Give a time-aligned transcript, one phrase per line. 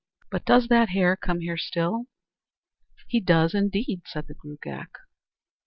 [0.31, 2.07] But does that hare come here still?"
[3.07, 4.97] "He does indeed," said the Gruagach.